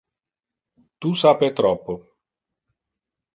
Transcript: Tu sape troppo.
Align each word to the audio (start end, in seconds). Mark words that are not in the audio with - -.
Tu 1.05 1.11
sape 1.23 1.51
troppo. 1.59 1.99